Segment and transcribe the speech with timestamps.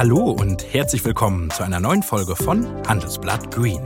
[0.00, 3.82] Hallo und herzlich willkommen zu einer neuen Folge von Handelsblatt Green,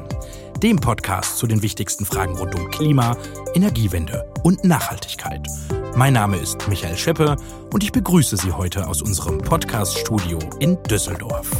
[0.63, 3.17] dem Podcast zu den wichtigsten Fragen rund um Klima,
[3.53, 5.45] Energiewende und Nachhaltigkeit.
[5.97, 7.35] Mein Name ist Michael Scheppe
[7.73, 11.51] und ich begrüße Sie heute aus unserem Podcast-Studio in Düsseldorf.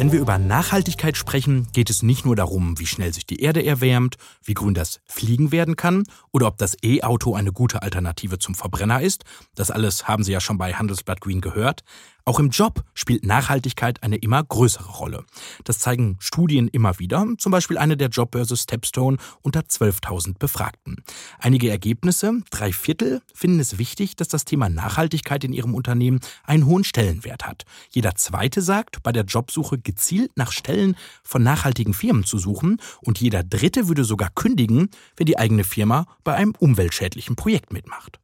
[0.00, 3.62] Wenn wir über Nachhaltigkeit sprechen, geht es nicht nur darum, wie schnell sich die Erde
[3.62, 8.54] erwärmt, wie grün das Fliegen werden kann oder ob das E-Auto eine gute Alternative zum
[8.54, 9.24] Verbrenner ist.
[9.54, 11.82] Das alles haben Sie ja schon bei Handelsblatt Green gehört.
[12.30, 15.24] Auch im Job spielt Nachhaltigkeit eine immer größere Rolle.
[15.64, 21.02] Das zeigen Studien immer wieder, zum Beispiel eine der Jobbörse Stepstone unter 12.000 Befragten.
[21.40, 26.66] Einige Ergebnisse, drei Viertel, finden es wichtig, dass das Thema Nachhaltigkeit in ihrem Unternehmen einen
[26.66, 27.64] hohen Stellenwert hat.
[27.90, 33.20] Jeder zweite sagt, bei der Jobsuche gezielt nach Stellen von nachhaltigen Firmen zu suchen und
[33.20, 38.20] jeder dritte würde sogar kündigen, wenn die eigene Firma bei einem umweltschädlichen Projekt mitmacht.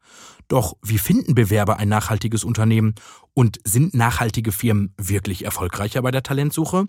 [0.49, 2.95] Doch wie finden Bewerber ein nachhaltiges Unternehmen?
[3.39, 6.87] Und sind nachhaltige Firmen wirklich erfolgreicher bei der Talentsuche?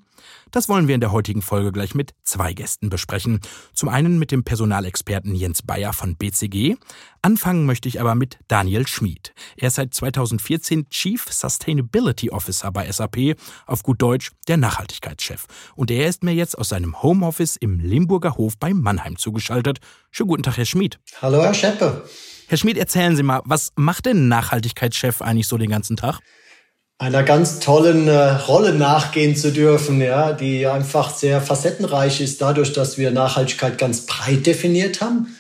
[0.49, 3.41] Das wollen wir in der heutigen Folge gleich mit zwei Gästen besprechen.
[3.73, 6.77] Zum einen mit dem Personalexperten Jens Bayer von BCG.
[7.21, 9.33] Anfangen möchte ich aber mit Daniel Schmid.
[9.57, 15.47] Er ist seit 2014 Chief Sustainability Officer bei SAP, auf gut Deutsch der Nachhaltigkeitschef.
[15.75, 19.79] Und er ist mir jetzt aus seinem Homeoffice im Limburger Hof bei Mannheim zugeschaltet.
[20.11, 20.97] Schönen guten Tag, Herr Schmid.
[21.21, 22.05] Hallo, Herr Scheppe.
[22.49, 26.21] Herr Schmid, erzählen Sie mal, was macht denn Nachhaltigkeitschef eigentlich so den ganzen Tag?
[26.99, 32.73] Einer ganz tollen äh, Rolle nachgehen zu dürfen, ja, die einfach sehr facettenreich ist, dadurch,
[32.73, 35.35] dass wir Nachhaltigkeit ganz breit definiert haben.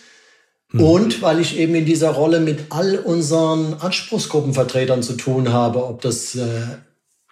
[0.71, 0.81] Mhm.
[0.81, 6.01] Und weil ich eben in dieser Rolle mit all unseren Anspruchsgruppenvertretern zu tun habe, ob
[6.01, 6.61] das äh,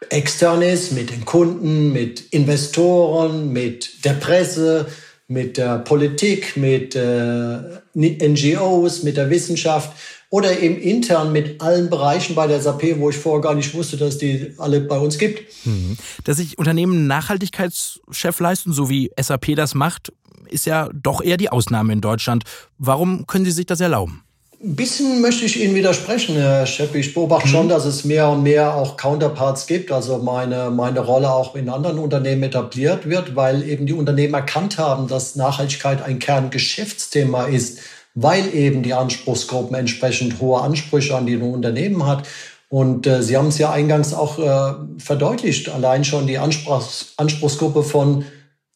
[0.09, 4.87] extern ist, mit den Kunden, mit Investoren, mit der Presse,
[5.27, 7.57] mit der Politik, mit äh,
[7.95, 9.91] NGOs, mit der Wissenschaft
[10.29, 13.97] oder eben intern mit allen Bereichen bei der SAP, wo ich vorher gar nicht wusste,
[13.97, 15.43] dass die alle bei uns gibt.
[15.65, 15.97] Mhm.
[16.23, 20.11] Dass sich Unternehmen Nachhaltigkeitschef leisten, so wie SAP das macht,
[20.49, 22.43] ist ja doch eher die Ausnahme in Deutschland.
[22.77, 24.25] Warum können Sie sich das erlauben?
[24.63, 26.95] Ein bisschen möchte ich Ihnen widersprechen, Herr Schepp.
[26.95, 27.51] Ich beobachte mhm.
[27.51, 31.69] schon, dass es mehr und mehr auch Counterparts gibt, also meine, meine Rolle auch in
[31.69, 37.79] anderen Unternehmen etabliert wird, weil eben die Unternehmen erkannt haben, dass Nachhaltigkeit ein Kerngeschäftsthema ist,
[38.15, 42.27] weil eben die Anspruchsgruppen entsprechend hohe Ansprüche an die Unternehmen hat.
[42.69, 47.83] Und äh, Sie haben es ja eingangs auch äh, verdeutlicht, allein schon die Anspruchs Anspruchsgruppe
[47.83, 48.25] von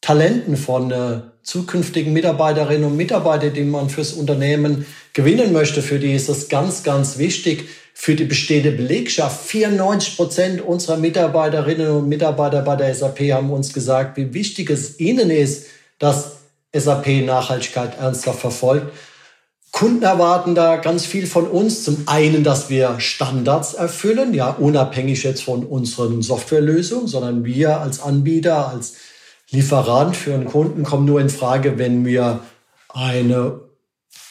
[0.00, 6.14] Talenten, von äh, zukünftigen Mitarbeiterinnen und Mitarbeitern, die man fürs Unternehmen gewinnen möchte, für die
[6.14, 7.68] ist das ganz, ganz wichtig.
[7.92, 13.74] Für die bestehende Belegschaft, 94 Prozent unserer Mitarbeiterinnen und Mitarbeiter bei der SAP haben uns
[13.74, 15.66] gesagt, wie wichtig es ihnen ist,
[15.98, 16.36] dass
[16.74, 18.90] SAP Nachhaltigkeit ernsthaft verfolgt.
[19.72, 21.84] Kunden erwarten da ganz viel von uns.
[21.84, 28.00] Zum einen, dass wir Standards erfüllen, ja, unabhängig jetzt von unseren Softwarelösungen, sondern wir als
[28.02, 28.94] Anbieter, als
[29.50, 32.40] Lieferant für einen Kunden kommen nur in Frage, wenn wir
[32.88, 33.60] eine,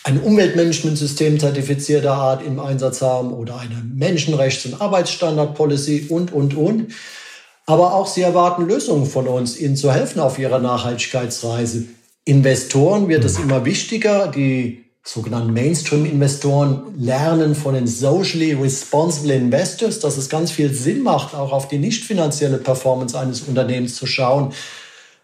[0.05, 6.93] ein Umweltmanagementsystem zertifizierter Art im Einsatz haben oder eine Menschenrechts- und Arbeitsstandard-Policy und, und, und.
[7.65, 11.85] Aber auch sie erwarten Lösungen von uns, ihnen zu helfen auf ihrer Nachhaltigkeitsreise.
[12.23, 14.27] Investoren wird es immer wichtiger.
[14.27, 21.33] Die sogenannten Mainstream-Investoren lernen von den socially responsible investors, dass es ganz viel Sinn macht,
[21.33, 24.53] auch auf die nicht finanzielle Performance eines Unternehmens zu schauen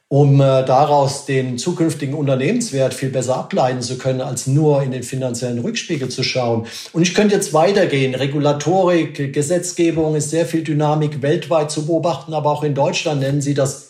[0.07, 5.03] um äh, daraus den zukünftigen Unternehmenswert viel besser ableiten zu können, als nur in den
[5.03, 6.67] finanziellen Rückspiegel zu schauen.
[6.93, 8.13] Und ich könnte jetzt weitergehen.
[8.13, 13.55] Regulatorik, Gesetzgebung ist sehr viel Dynamik weltweit zu beobachten, aber auch in Deutschland nennen Sie
[13.55, 13.84] das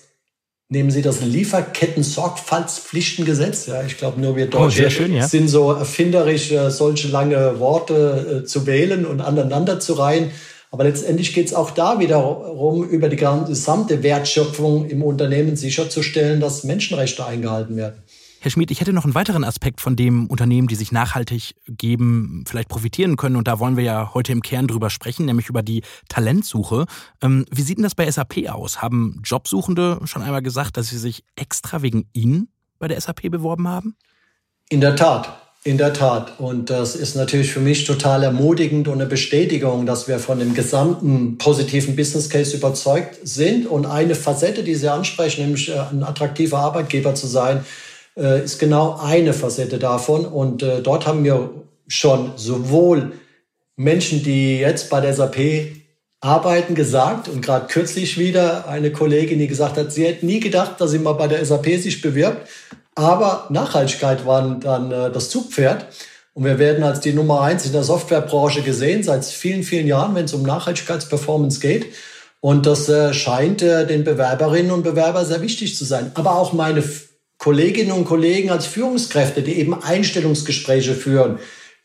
[0.75, 3.68] Nehmen Sie das Lieferketten-Sorgfaltspflichtengesetz?
[3.68, 5.25] Ja, ich glaube, nur wir Deutsche oh, schön, ja.
[5.25, 10.31] sind so erfinderisch, äh, solche lange Worte äh, zu wählen und aneinander zu reihen.
[10.72, 16.66] Aber letztendlich geht es auch da wiederum über die gesamte Wertschöpfung im Unternehmen sicherzustellen, dass
[16.66, 18.03] Menschenrechte eingehalten werden.
[18.46, 22.44] Herr Schmid, ich hätte noch einen weiteren Aspekt, von dem Unternehmen, die sich nachhaltig geben,
[22.48, 23.38] vielleicht profitieren können.
[23.38, 26.86] Und da wollen wir ja heute im Kern drüber sprechen, nämlich über die Talentsuche.
[27.24, 28.84] Ähm, wie sieht denn das bei SAP aus?
[28.84, 33.68] Haben Jobsuchende schon einmal gesagt, dass sie sich extra wegen Ihnen bei der SAP beworben
[33.68, 33.96] haben?
[34.70, 35.41] In der Tat.
[35.64, 36.40] In der Tat.
[36.40, 40.53] Und das ist natürlich für mich total ermutigend und eine Bestätigung, dass wir von dem
[40.53, 43.66] gesamten positiven Business Case überzeugt sind.
[43.66, 47.66] Und eine Facette, die Sie ansprechen, nämlich äh, ein attraktiver Arbeitgeber zu sein,
[48.17, 50.26] äh, ist genau eine Facette davon.
[50.26, 51.50] Und äh, dort haben wir
[51.88, 53.14] schon sowohl
[53.76, 55.38] Menschen, die jetzt bei der SAP
[56.22, 60.82] arbeiten, gesagt und gerade kürzlich wieder eine Kollegin, die gesagt hat, sie hätte nie gedacht,
[60.82, 62.47] dass sie mal bei der SAP sich bewirbt
[62.96, 65.85] aber Nachhaltigkeit war dann äh, das Zugpferd.
[66.34, 70.16] Und wir werden als die Nummer eins in der Softwarebranche gesehen, seit vielen, vielen Jahren,
[70.16, 71.94] wenn es um Nachhaltigkeitsperformance geht.
[72.41, 76.12] Und das äh, scheint äh, den Bewerberinnen und Bewerbern sehr wichtig zu sein.
[76.16, 76.84] Aber auch meine
[77.46, 81.38] Kolleginnen und Kollegen als Führungskräfte, die eben Einstellungsgespräche führen,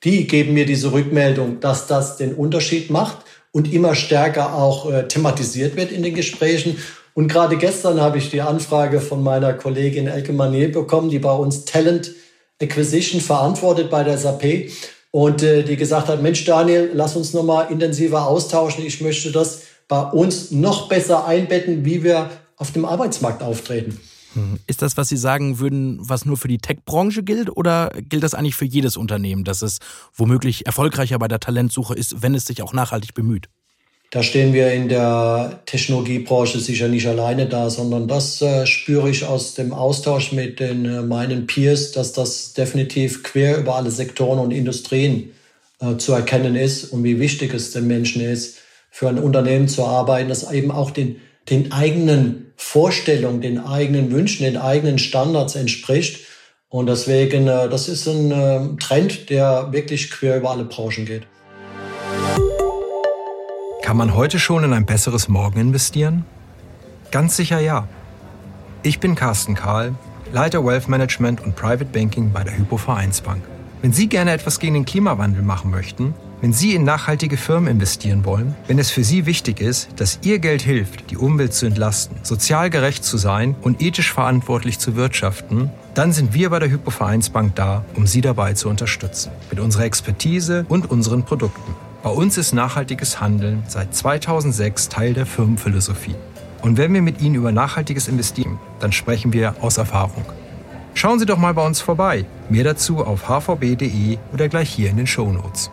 [0.05, 3.19] die geben mir diese Rückmeldung, dass das den Unterschied macht
[3.53, 6.79] und immer stärker auch äh, thematisiert wird in den Gesprächen.
[7.13, 11.35] Und gerade gestern habe ich die Anfrage von meiner Kollegin Elke Manier bekommen, die bei
[11.35, 12.11] uns Talent
[12.63, 14.71] Acquisition verantwortet bei der SAP
[15.11, 18.87] und äh, die gesagt hat, Mensch Daniel, lass uns noch mal intensiver austauschen.
[18.87, 24.01] Ich möchte das bei uns noch besser einbetten, wie wir auf dem Arbeitsmarkt auftreten.
[24.67, 28.35] Ist das, was Sie sagen würden, was nur für die Tech-Branche gilt oder gilt das
[28.35, 29.79] eigentlich für jedes Unternehmen, dass es
[30.15, 33.49] womöglich erfolgreicher bei der Talentsuche ist, wenn es sich auch nachhaltig bemüht?
[34.13, 39.25] Da stehen wir in der Technologiebranche sicher nicht alleine da, sondern das äh, spüre ich
[39.25, 44.41] aus dem Austausch mit den, äh, meinen Peers, dass das definitiv quer über alle Sektoren
[44.41, 45.31] und Industrien
[45.81, 48.59] äh, zu erkennen ist und wie wichtig es den Menschen ist,
[48.91, 54.45] für ein Unternehmen zu arbeiten, das eben auch den, den eigenen Vorstellungen, den eigenen Wünschen,
[54.45, 56.21] den eigenen Standards entspricht.
[56.69, 61.27] Und deswegen, äh, das ist ein äh, Trend, der wirklich quer über alle Branchen geht.
[63.83, 66.25] Kann man heute schon in ein besseres Morgen investieren?
[67.11, 67.89] Ganz sicher ja.
[68.85, 69.95] Ich bin Carsten Kahl,
[70.31, 73.43] Leiter Wealth Management und Private Banking bei der Hypo Vereinsbank.
[73.83, 78.25] Wenn Sie gerne etwas gegen den Klimawandel machen möchten, wenn Sie in nachhaltige Firmen investieren
[78.25, 82.17] wollen, wenn es für Sie wichtig ist, dass Ihr Geld hilft, die Umwelt zu entlasten,
[82.23, 86.91] sozial gerecht zu sein und ethisch verantwortlich zu wirtschaften, dann sind wir bei der Hypo
[86.91, 89.33] Vereinsbank da, um Sie dabei zu unterstützen.
[89.51, 91.75] Mit unserer Expertise und unseren Produkten.
[92.03, 96.15] Bei uns ist nachhaltiges Handeln seit 2006 Teil der Firmenphilosophie.
[96.63, 100.25] Und wenn wir mit Ihnen über nachhaltiges investieren, dann sprechen wir aus Erfahrung.
[100.95, 102.25] Schauen Sie doch mal bei uns vorbei.
[102.49, 105.71] Mehr dazu auf hvb.de oder gleich hier in den Show Notes.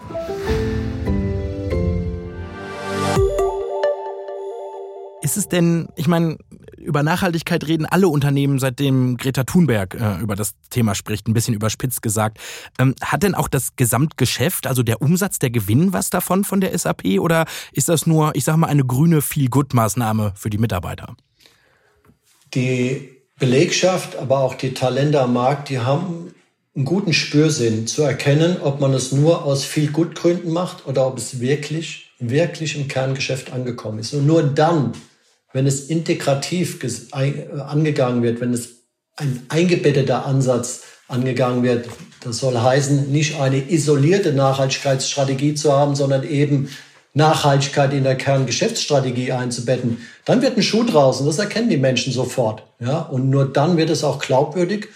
[5.27, 6.37] Ist es denn, ich meine,
[6.77, 11.53] über Nachhaltigkeit reden alle Unternehmen, seitdem Greta Thunberg äh, über das Thema spricht, ein bisschen
[11.53, 12.37] überspitzt gesagt.
[12.79, 16.79] Ähm, hat denn auch das Gesamtgeschäft, also der Umsatz, der Gewinn was davon von der
[16.79, 17.43] SAP oder
[17.73, 21.17] ist das nur, ich sage mal, eine grüne Feel-Good-Maßnahme für die Mitarbeiter?
[22.53, 26.33] Die Belegschaft, aber auch die Talente am Markt, die haben
[26.73, 31.17] einen guten Spürsinn zu erkennen, ob man es nur aus viel Gutgründen macht oder ob
[31.17, 34.13] es wirklich, wirklich im Kerngeschäft angekommen ist.
[34.13, 34.93] Und nur dann
[35.53, 36.79] wenn es integrativ
[37.11, 38.83] angegangen wird, wenn es
[39.15, 41.87] ein eingebetteter Ansatz angegangen wird,
[42.23, 46.69] das soll heißen, nicht eine isolierte Nachhaltigkeitsstrategie zu haben, sondern eben
[47.13, 51.25] Nachhaltigkeit in der Kerngeschäftsstrategie einzubetten, dann wird ein Schuh draußen.
[51.25, 52.63] Das erkennen die Menschen sofort.
[52.79, 52.99] Ja?
[52.99, 54.89] Und nur dann wird es auch glaubwürdig.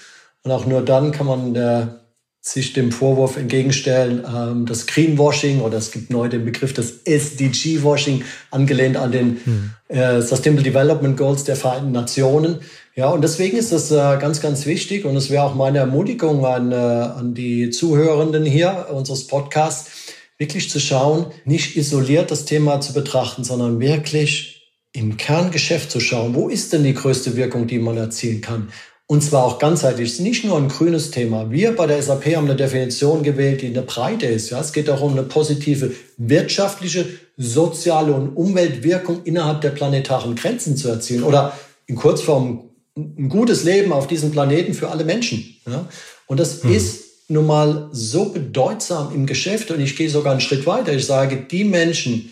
[0.43, 2.00] Und auch nur dann kann man der
[2.43, 8.23] sich dem Vorwurf entgegenstellen, ähm, das Greenwashing oder es gibt neu den Begriff des SDG-Washing,
[8.49, 9.69] angelehnt an den hm.
[9.89, 12.59] äh, Sustainable Development Goals der Vereinten Nationen.
[12.95, 16.43] Ja, und deswegen ist das äh, ganz, ganz wichtig und es wäre auch meine Ermutigung
[16.45, 19.91] an, äh, an die Zuhörenden hier unseres Podcasts,
[20.39, 24.61] wirklich zu schauen, nicht isoliert das Thema zu betrachten, sondern wirklich
[24.93, 28.69] im Kerngeschäft zu schauen, wo ist denn die größte Wirkung, die man erzielen kann?
[29.11, 30.07] Und zwar auch ganzheitlich.
[30.07, 31.51] Es ist nicht nur ein grünes Thema.
[31.51, 34.51] Wir bei der SAP haben eine Definition gewählt, die eine Breite ist.
[34.51, 40.77] Ja, es geht auch um eine positive wirtschaftliche, soziale und Umweltwirkung innerhalb der planetaren Grenzen
[40.77, 41.23] zu erzielen.
[41.23, 41.51] Oder
[41.87, 45.57] in Kurzform ein gutes Leben auf diesem Planeten für alle Menschen.
[45.67, 45.89] Ja?
[46.27, 46.73] Und das hm.
[46.73, 49.71] ist nun mal so bedeutsam im Geschäft.
[49.71, 50.93] Und ich gehe sogar einen Schritt weiter.
[50.93, 52.31] Ich sage, die Menschen,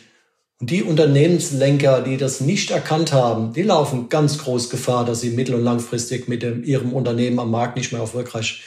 [0.59, 5.31] und die Unternehmenslenker, die das nicht erkannt haben, die laufen ganz groß Gefahr, dass sie
[5.31, 8.63] mittel- und langfristig mit dem, ihrem Unternehmen am Markt nicht mehr erfolgreich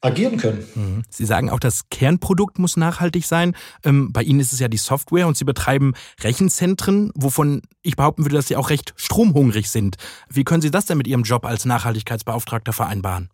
[0.00, 0.64] agieren können.
[0.74, 1.02] Mhm.
[1.10, 3.54] Sie sagen auch, das Kernprodukt muss nachhaltig sein.
[3.84, 8.24] Ähm, bei Ihnen ist es ja die Software und Sie betreiben Rechenzentren, wovon ich behaupten
[8.24, 9.96] würde, dass Sie auch recht stromhungrig sind.
[10.28, 13.28] Wie können Sie das denn mit Ihrem Job als Nachhaltigkeitsbeauftragter vereinbaren?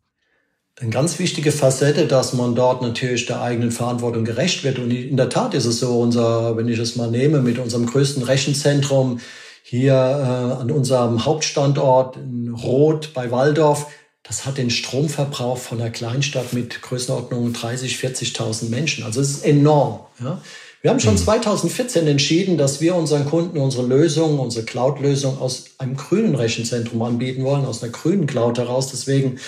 [0.81, 4.79] Eine ganz wichtige Facette, dass man dort natürlich der eigenen Verantwortung gerecht wird.
[4.79, 7.87] Und in der Tat ist es so, unser, wenn ich es mal nehme, mit unserem
[7.87, 9.21] größten Rechenzentrum
[9.63, 13.89] hier äh, an unserem Hauptstandort in Roth bei Waldorf,
[14.23, 19.05] das hat den Stromverbrauch von einer Kleinstadt mit Größenordnung 30, 40.000 Menschen.
[19.05, 20.01] Also es ist enorm.
[20.23, 20.41] Ja.
[20.81, 21.19] Wir haben schon mhm.
[21.19, 27.43] 2014 entschieden, dass wir unseren Kunden unsere Lösung, unsere Cloud-Lösung aus einem grünen Rechenzentrum anbieten
[27.43, 28.89] wollen, aus einer grünen Cloud heraus.
[28.89, 29.41] Deswegen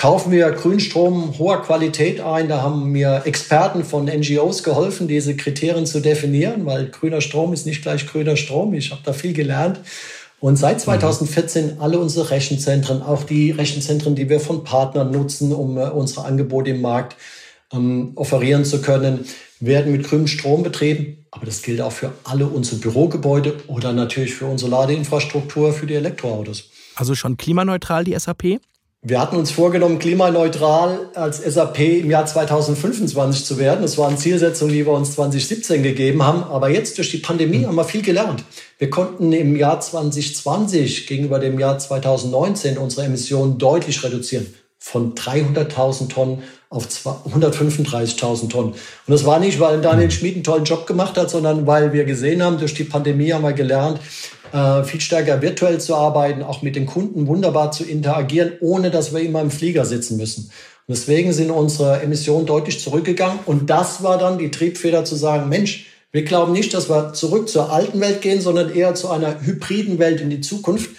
[0.00, 2.48] kaufen wir Grünstrom hoher Qualität ein.
[2.48, 7.66] Da haben mir Experten von NGOs geholfen, diese Kriterien zu definieren, weil grüner Strom ist
[7.66, 8.72] nicht gleich grüner Strom.
[8.72, 9.80] Ich habe da viel gelernt.
[10.40, 11.82] Und seit 2014 mhm.
[11.82, 16.70] alle unsere Rechenzentren, auch die Rechenzentren, die wir von Partnern nutzen, um uh, unsere Angebote
[16.70, 17.16] im Markt
[17.70, 19.26] ähm, offerieren zu können,
[19.60, 21.26] werden mit grünem Strom betrieben.
[21.30, 25.94] Aber das gilt auch für alle unsere Bürogebäude oder natürlich für unsere Ladeinfrastruktur für die
[25.94, 26.70] Elektroautos.
[26.94, 28.60] Also schon klimaneutral die SAP?
[29.02, 33.80] Wir hatten uns vorgenommen, klimaneutral als SAP im Jahr 2025 zu werden.
[33.80, 36.42] Das waren Zielsetzungen, die wir uns 2017 gegeben haben.
[36.44, 38.44] Aber jetzt durch die Pandemie haben wir viel gelernt.
[38.76, 44.52] Wir konnten im Jahr 2020 gegenüber dem Jahr 2019 unsere Emissionen deutlich reduzieren.
[44.78, 48.72] Von 300.000 Tonnen auf 135.000 Tonnen.
[48.72, 52.04] Und das war nicht, weil Daniel Schmid einen tollen Job gemacht hat, sondern weil wir
[52.04, 53.98] gesehen haben, durch die Pandemie haben wir gelernt,
[54.52, 59.14] äh, viel stärker virtuell zu arbeiten, auch mit den Kunden wunderbar zu interagieren, ohne dass
[59.14, 60.50] wir immer im Flieger sitzen müssen.
[60.86, 63.38] Und deswegen sind unsere Emissionen deutlich zurückgegangen.
[63.46, 67.48] Und das war dann die Triebfeder zu sagen, Mensch, wir glauben nicht, dass wir zurück
[67.48, 70.90] zur alten Welt gehen, sondern eher zu einer hybriden Welt in die Zukunft.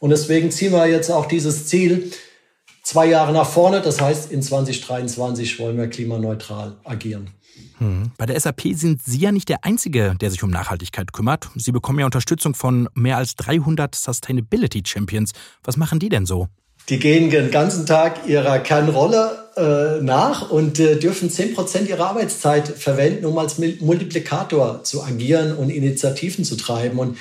[0.00, 2.10] Und deswegen ziehen wir jetzt auch dieses Ziel
[2.82, 3.80] zwei Jahre nach vorne.
[3.80, 7.30] Das heißt, in 2023 wollen wir klimaneutral agieren.
[7.78, 8.10] Hm.
[8.16, 11.50] Bei der SAP sind Sie ja nicht der Einzige, der sich um Nachhaltigkeit kümmert.
[11.56, 15.32] Sie bekommen ja Unterstützung von mehr als 300 Sustainability Champions.
[15.62, 16.48] Was machen die denn so?
[16.88, 22.68] Die gehen den ganzen Tag ihrer Kernrolle äh, nach und äh, dürfen 10% ihrer Arbeitszeit
[22.68, 26.98] verwenden, um als Multiplikator zu agieren und Initiativen zu treiben.
[26.98, 27.18] Und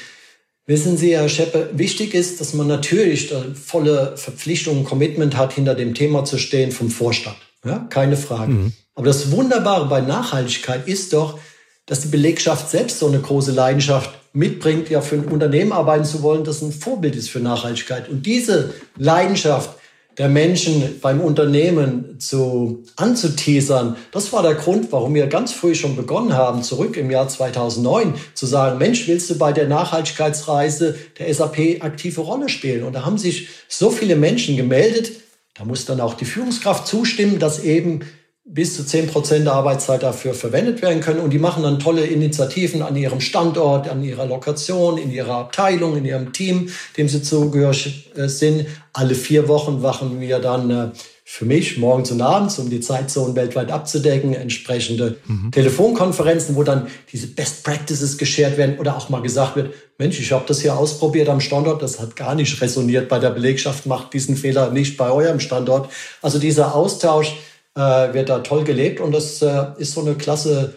[0.68, 5.74] wissen Sie, Herr Scheppe, wichtig ist, dass man natürlich volle Verpflichtung und Commitment hat, hinter
[5.74, 7.38] dem Thema zu stehen vom Vorstand.
[7.66, 8.52] Ja, keine Frage.
[8.52, 8.74] Mhm.
[8.96, 11.38] Aber das Wunderbare bei Nachhaltigkeit ist doch,
[11.86, 16.22] dass die Belegschaft selbst so eine große Leidenschaft mitbringt, ja für ein Unternehmen arbeiten zu
[16.24, 18.10] wollen, das ein Vorbild ist für Nachhaltigkeit.
[18.10, 19.78] Und diese Leidenschaft
[20.18, 25.96] der Menschen beim Unternehmen zu anzuteasern, das war der Grund, warum wir ganz früh schon
[25.96, 31.34] begonnen haben, zurück im Jahr 2009, zu sagen, Mensch, willst du bei der Nachhaltigkeitsreise der
[31.34, 32.84] SAP aktive Rolle spielen?
[32.84, 35.12] Und da haben sich so viele Menschen gemeldet,
[35.54, 38.02] da muss dann auch die Führungskraft zustimmen, dass eben
[38.48, 41.20] bis zu 10 Prozent der Arbeitszeit dafür verwendet werden können.
[41.20, 45.98] Und die machen dann tolle Initiativen an ihrem Standort, an ihrer Lokation, in ihrer Abteilung,
[45.98, 48.68] in ihrem Team, dem sie zugehörig äh, sind.
[48.94, 50.90] Alle vier Wochen wachen wir dann äh,
[51.28, 55.50] für mich morgens und abends, um die Zeitzonen weltweit abzudecken, entsprechende mhm.
[55.52, 60.32] Telefonkonferenzen, wo dann diese Best Practices geschert werden oder auch mal gesagt wird, Mensch, ich
[60.32, 64.14] habe das hier ausprobiert am Standort, das hat gar nicht resoniert bei der Belegschaft, macht
[64.14, 65.90] diesen Fehler nicht bei eurem Standort.
[66.22, 67.36] Also dieser Austausch,
[67.76, 70.76] äh, wird da toll gelebt und das äh, ist so eine klasse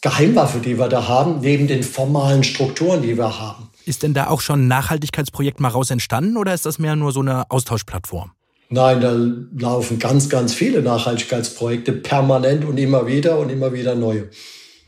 [0.00, 3.70] Geheimwaffe, die wir da haben, neben den formalen Strukturen, die wir haben.
[3.84, 7.12] Ist denn da auch schon ein Nachhaltigkeitsprojekt mal raus entstanden oder ist das mehr nur
[7.12, 8.32] so eine Austauschplattform?
[8.68, 9.14] Nein, da
[9.58, 14.30] laufen ganz, ganz viele Nachhaltigkeitsprojekte permanent und immer wieder und immer wieder neue.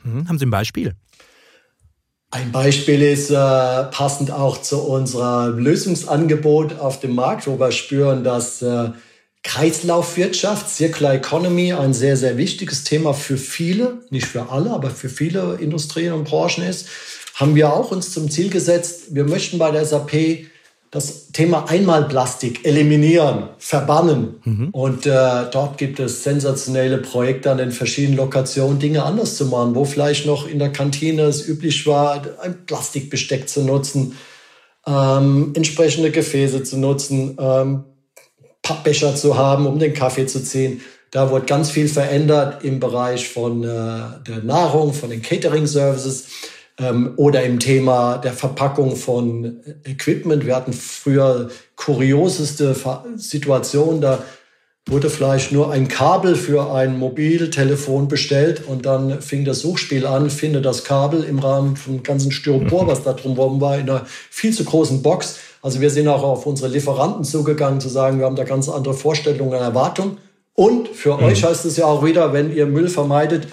[0.02, 0.94] Hm, haben Sie ein Beispiel?
[2.30, 8.24] Ein Beispiel ist äh, passend auch zu unserem Lösungsangebot auf dem Markt, wo wir spüren,
[8.24, 8.90] dass äh,
[9.44, 15.08] Kreislaufwirtschaft, Circular Economy, ein sehr, sehr wichtiges Thema für viele, nicht für alle, aber für
[15.08, 16.88] viele Industrien und Branchen ist,
[17.34, 20.46] haben wir auch uns zum Ziel gesetzt, wir möchten bei der SAP
[20.90, 24.36] das Thema Einmalplastik eliminieren, verbannen.
[24.44, 24.68] Mhm.
[24.70, 25.10] Und äh,
[25.50, 30.24] dort gibt es sensationelle Projekte an den verschiedenen Lokationen, Dinge anders zu machen, wo vielleicht
[30.24, 34.16] noch in der Kantine es üblich war, ein Plastikbesteck zu nutzen,
[34.86, 37.84] ähm, entsprechende Gefäße zu nutzen, ähm,
[38.64, 40.80] Pappbecher zu haben, um den Kaffee zu ziehen.
[41.12, 46.26] Da wurde ganz viel verändert im Bereich von äh, der Nahrung, von den Catering-Services
[46.80, 50.44] ähm, oder im Thema der Verpackung von Equipment.
[50.44, 52.74] Wir hatten früher kurioseste
[53.14, 54.24] Situationen, da
[54.86, 60.28] wurde vielleicht nur ein Kabel für ein Mobiltelefon bestellt und dann fing das Suchspiel an,
[60.30, 64.52] finde das Kabel im Rahmen vom ganzen Styropor, was da drum war, in einer viel
[64.52, 68.36] zu großen Box also wir sind auch auf unsere Lieferanten zugegangen, zu sagen, wir haben
[68.36, 70.18] da ganz andere Vorstellungen und Erwartungen.
[70.52, 71.24] Und für mhm.
[71.24, 73.48] euch heißt es ja auch wieder, wenn ihr Müll vermeidet,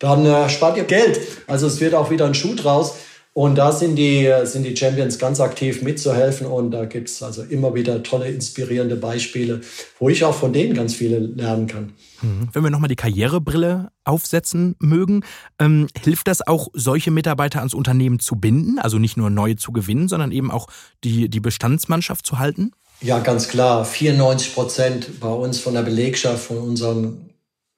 [0.00, 1.20] dann äh, spart ihr Geld.
[1.46, 2.96] Also es wird auch wieder ein Schuh draus.
[3.38, 6.44] Und da sind die, sind die Champions ganz aktiv mitzuhelfen.
[6.44, 9.60] Und da gibt es also immer wieder tolle, inspirierende Beispiele,
[10.00, 11.92] wo ich auch von denen ganz viele lernen kann.
[12.20, 12.48] Mhm.
[12.52, 15.22] Wenn wir nochmal die Karrierebrille aufsetzen mögen,
[15.60, 18.80] ähm, hilft das auch, solche Mitarbeiter ans Unternehmen zu binden?
[18.80, 20.66] Also nicht nur neue zu gewinnen, sondern eben auch
[21.04, 22.72] die, die Bestandsmannschaft zu halten?
[23.02, 23.84] Ja, ganz klar.
[23.84, 27.27] 94 Prozent bei uns von der Belegschaft, von unseren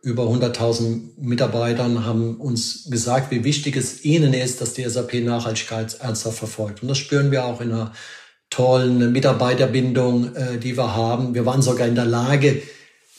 [0.03, 5.99] über 100.000 Mitarbeitern haben uns gesagt, wie wichtig es ihnen ist, dass die SAP Nachhaltigkeit
[6.01, 6.83] ernsthaft verfolgt.
[6.83, 7.93] Und das spüren wir auch in einer
[8.49, 11.35] tollen Mitarbeiterbindung, äh, die wir haben.
[11.35, 12.63] Wir waren sogar in der Lage,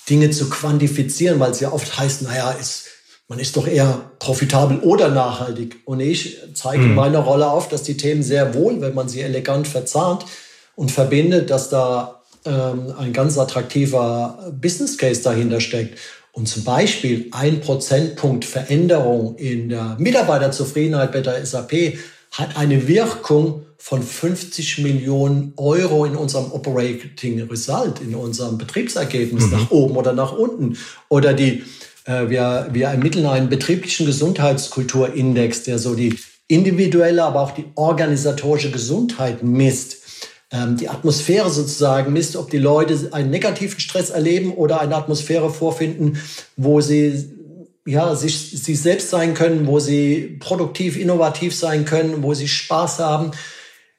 [0.09, 2.88] Dinge zu quantifizieren, weil es ja oft heißt, naja, ist,
[3.27, 5.77] man ist doch eher profitabel oder nachhaltig.
[5.85, 6.89] Und ich zeige mhm.
[6.89, 10.25] in meiner Rolle auf, dass die Themen sehr wohl, wenn man sie elegant verzahnt
[10.75, 15.97] und verbindet, dass da ähm, ein ganz attraktiver Business Case dahinter steckt.
[16.33, 21.97] Und zum Beispiel ein Prozentpunkt Veränderung in der Mitarbeiterzufriedenheit bei der SAP
[22.31, 29.51] hat eine Wirkung von 50 Millionen Euro in unserem Operating Result, in unserem Betriebsergebnis mhm.
[29.51, 30.77] nach oben oder nach unten.
[31.09, 31.63] Oder die,
[32.05, 36.15] äh, wir, wir ermitteln einen betrieblichen Gesundheitskulturindex, der so die
[36.47, 40.00] individuelle, aber auch die organisatorische Gesundheit misst
[40.51, 46.22] die Atmosphäre sozusagen misst, ob die Leute einen negativen Stress erleben oder eine Atmosphäre vorfinden,
[46.58, 47.31] wo sie
[47.86, 53.00] ja, sich, sich selbst sein können, wo sie produktiv, innovativ sein können, wo sie Spaß
[53.00, 53.31] haben.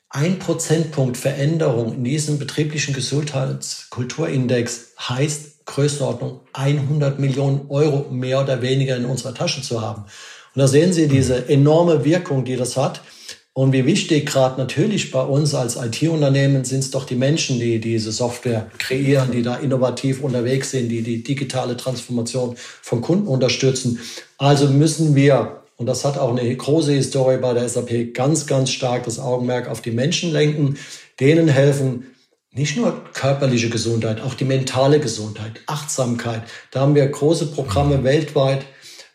[0.08, 8.96] Ein Prozentpunkt Veränderung in diesem betrieblichen Gesundheitskulturindex heißt Größenordnung 100 Millionen Euro mehr oder weniger
[8.96, 10.02] in unserer Tasche zu haben.
[10.54, 13.00] Und da sehen Sie diese enorme Wirkung, die das hat.
[13.54, 17.80] Und wie wichtig gerade natürlich bei uns als IT-Unternehmen sind es doch die Menschen, die
[17.80, 24.00] diese Software kreieren, die da innovativ unterwegs sind, die die digitale Transformation von Kunden unterstützen.
[24.38, 28.70] Also müssen wir, und das hat auch eine große Historie bei der SAP, ganz, ganz
[28.70, 30.78] stark das Augenmerk auf die Menschen lenken,
[31.20, 32.06] denen helfen,
[32.54, 36.42] nicht nur körperliche Gesundheit, auch die mentale Gesundheit, Achtsamkeit.
[36.70, 38.64] Da haben wir große Programme weltweit,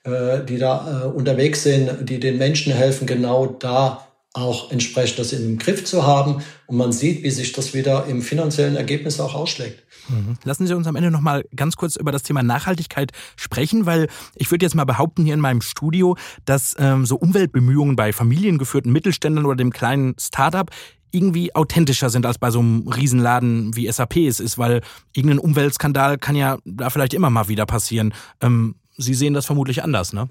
[0.03, 4.06] äh, die da äh, unterwegs sind, die den Menschen helfen, genau da
[4.37, 6.41] auch entsprechend das in den Griff zu haben.
[6.67, 9.83] Und man sieht, wie sich das wieder im finanziellen Ergebnis auch ausschlägt.
[10.09, 10.37] Mhm.
[10.43, 14.07] Lassen Sie uns am Ende noch mal ganz kurz über das Thema Nachhaltigkeit sprechen, weil
[14.35, 16.15] ich würde jetzt mal behaupten hier in meinem Studio,
[16.45, 20.69] dass ähm, so Umweltbemühungen bei familiengeführten Mittelständlern oder dem kleinen Startup
[21.11, 24.81] irgendwie authentischer sind als bei so einem Riesenladen wie SAP es ist, weil
[25.13, 28.13] irgendein Umweltskandal kann ja da vielleicht immer mal wieder passieren.
[28.41, 30.27] Ähm, Sie sehen das vermutlich anders, ne?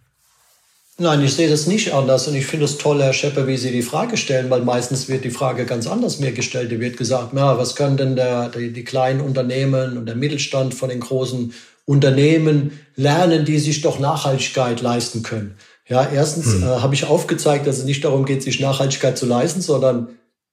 [0.98, 3.70] Nein, ich sehe das nicht anders und ich finde es toll, Herr Schepper, wie Sie
[3.70, 6.72] die Frage stellen, weil meistens wird die Frage ganz anders mir gestellt.
[6.72, 10.72] Da wird gesagt, na, was können denn der, die, die kleinen Unternehmen und der Mittelstand
[10.72, 11.52] von den großen
[11.84, 15.56] Unternehmen lernen, die sich doch Nachhaltigkeit leisten können?
[15.86, 16.62] Ja, erstens hm.
[16.62, 20.08] äh, habe ich aufgezeigt, dass es nicht darum geht, sich Nachhaltigkeit zu leisten, sondern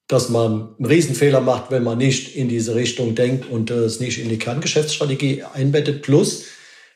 [0.08, 4.02] dass man einen Riesenfehler macht, wenn man nicht in diese Richtung denkt und äh, es
[4.02, 6.02] nicht in die Kerngeschäftsstrategie einbettet.
[6.02, 6.44] Plus,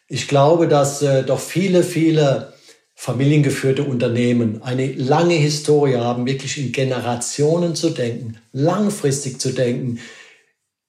[0.10, 2.57] ich glaube, dass äh, doch viele, viele
[3.00, 10.00] familiengeführte Unternehmen eine lange Historie haben, wirklich in Generationen zu denken, langfristig zu denken,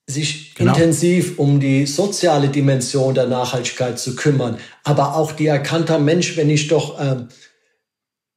[0.06, 0.72] sich genau.
[0.72, 6.48] intensiv um die soziale Dimension der Nachhaltigkeit zu kümmern, aber auch die erkannte Mensch, wenn
[6.48, 7.26] ich doch äh,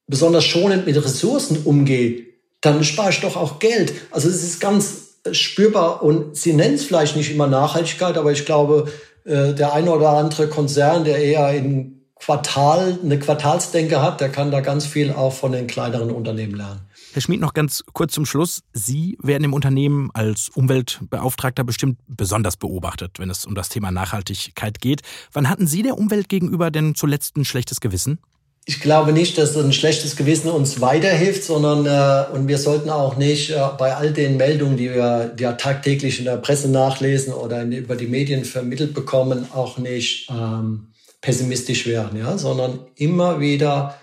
[0.05, 2.25] besonders schonend mit Ressourcen umgehe,
[2.59, 3.93] dann spare ich doch auch Geld.
[4.11, 8.45] Also es ist ganz spürbar und Sie nennen es vielleicht nicht immer Nachhaltigkeit, aber ich
[8.45, 8.91] glaube,
[9.23, 14.51] äh, der eine oder andere Konzern, der eher in Quartal, eine Quartalsdenke hat, der kann
[14.51, 16.81] da ganz viel auch von den kleineren Unternehmen lernen.
[17.13, 18.61] Herr Schmid, noch ganz kurz zum Schluss.
[18.73, 24.79] Sie werden im Unternehmen als Umweltbeauftragter bestimmt besonders beobachtet, wenn es um das Thema Nachhaltigkeit
[24.79, 25.01] geht.
[25.33, 28.19] Wann hatten Sie der Umwelt gegenüber denn zuletzt ein schlechtes Gewissen?
[28.65, 33.17] Ich glaube nicht, dass ein schlechtes Gewissen uns weiterhilft, sondern äh, und wir sollten auch
[33.17, 37.63] nicht äh, bei all den Meldungen, die wir ja tagtäglich in der Presse nachlesen oder
[37.63, 40.90] in, über die Medien vermittelt bekommen, auch nicht ähm,
[41.21, 43.95] pessimistisch werden, ja, sondern immer wieder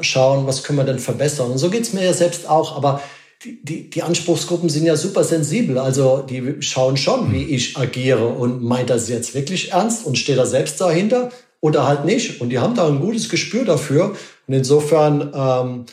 [0.00, 1.50] schauen, was können wir denn verbessern.
[1.50, 3.02] Und so geht's mir ja selbst auch, aber
[3.44, 5.78] die, die, die Anspruchsgruppen sind ja super sensibel.
[5.78, 10.38] Also die schauen schon, wie ich agiere und meint das jetzt wirklich ernst und steht
[10.38, 12.40] da selbst dahinter oder halt nicht.
[12.40, 14.16] Und die haben da ein gutes Gespür dafür.
[14.46, 15.84] Und insofern ähm,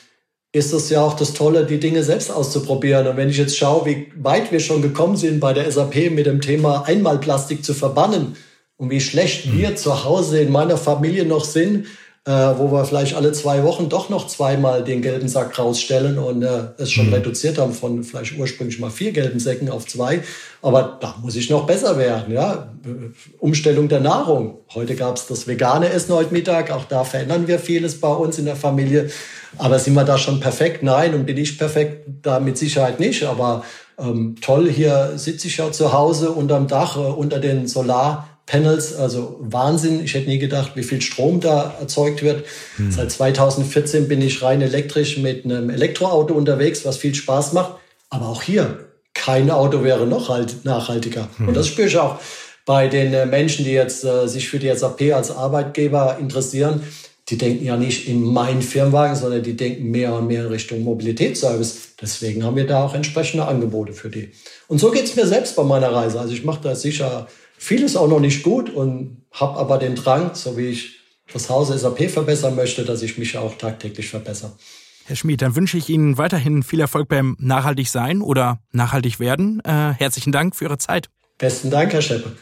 [0.53, 3.07] ist es ja auch das Tolle, die Dinge selbst auszuprobieren.
[3.07, 6.25] Und wenn ich jetzt schaue, wie weit wir schon gekommen sind bei der SAP mit
[6.25, 8.35] dem Thema Einmalplastik zu verbannen,
[8.81, 9.59] und wie schlecht mhm.
[9.59, 11.85] wir zu Hause in meiner Familie noch sind,
[12.25, 16.41] äh, wo wir vielleicht alle zwei Wochen doch noch zweimal den gelben Sack rausstellen und
[16.41, 17.13] äh, es schon mhm.
[17.13, 20.21] reduziert haben von vielleicht ursprünglich mal vier gelben Säcken auf zwei.
[20.63, 22.33] Aber da muss ich noch besser werden.
[22.33, 22.73] Ja?
[23.37, 24.61] Umstellung der Nahrung.
[24.73, 26.71] Heute gab es das vegane Essen heute Mittag.
[26.71, 29.11] Auch da verändern wir vieles bei uns in der Familie.
[29.59, 30.81] Aber sind wir da schon perfekt?
[30.81, 31.13] Nein.
[31.13, 32.07] Und bin ich perfekt?
[32.23, 33.23] Da mit Sicherheit nicht.
[33.25, 33.63] Aber
[33.99, 38.93] ähm, toll, hier sitze ich ja zu Hause unterm Dach, äh, unter den Solar Panels,
[38.97, 40.03] also Wahnsinn.
[40.03, 42.43] Ich hätte nie gedacht, wie viel Strom da erzeugt wird.
[42.75, 42.91] Hm.
[42.91, 47.75] Seit 2014 bin ich rein elektrisch mit einem Elektroauto unterwegs, was viel Spaß macht.
[48.09, 51.29] Aber auch hier, kein Auto wäre noch halt nachhaltiger.
[51.37, 51.47] Hm.
[51.47, 52.19] Und das spüre ich auch
[52.65, 56.83] bei den äh, Menschen, die jetzt äh, sich für die SAP als Arbeitgeber interessieren.
[57.29, 60.83] Die denken ja nicht in meinen Firmenwagen, sondern die denken mehr und mehr in Richtung
[60.83, 61.95] Mobilitätsservice.
[62.01, 64.31] Deswegen haben wir da auch entsprechende Angebote für die.
[64.67, 66.19] Und so geht es mir selbst bei meiner Reise.
[66.19, 67.27] Also ich mache da sicher
[67.61, 70.99] vieles auch noch nicht gut und habe aber den Drang, so wie ich
[71.31, 74.53] das Haus SAP verbessern möchte, dass ich mich auch tagtäglich verbessere.
[75.05, 79.61] Herr Schmid, dann wünsche ich Ihnen weiterhin viel Erfolg beim Nachhaltig sein oder Nachhaltig werden.
[79.63, 81.09] Äh, herzlichen Dank für Ihre Zeit.
[81.37, 82.35] Besten Dank, Herr Scheppe.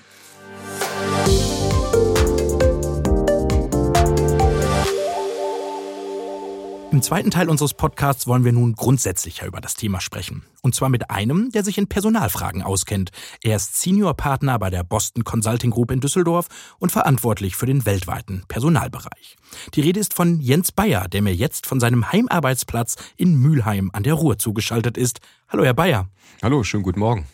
[7.00, 10.44] Im zweiten Teil unseres Podcasts wollen wir nun grundsätzlicher über das Thema sprechen.
[10.62, 13.12] Und zwar mit einem, der sich in Personalfragen auskennt.
[13.42, 18.44] Er ist Seniorpartner bei der Boston Consulting Group in Düsseldorf und verantwortlich für den weltweiten
[18.50, 19.38] Personalbereich.
[19.76, 24.04] Die Rede ist von Jens Bayer, der mir jetzt von seinem Heimarbeitsplatz in Mülheim an
[24.04, 25.22] der Ruhr zugeschaltet ist.
[25.48, 26.10] Hallo, Herr Bayer.
[26.44, 27.26] Hallo, schönen guten Morgen.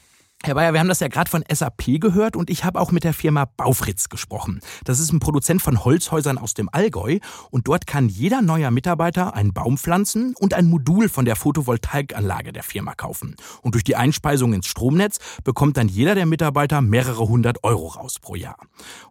[0.45, 3.03] Herr Bayer, wir haben das ja gerade von SAP gehört und ich habe auch mit
[3.03, 4.59] der Firma Baufritz gesprochen.
[4.83, 7.17] Das ist ein Produzent von Holzhäusern aus dem Allgäu
[7.49, 12.53] und dort kann jeder neuer Mitarbeiter einen Baum pflanzen und ein Modul von der Photovoltaikanlage
[12.53, 13.35] der Firma kaufen.
[13.63, 18.19] Und durch die Einspeisung ins Stromnetz bekommt dann jeder der Mitarbeiter mehrere hundert Euro raus
[18.19, 18.57] pro Jahr.